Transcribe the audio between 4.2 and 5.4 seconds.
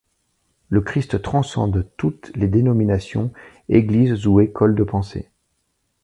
ou écoles de pensée.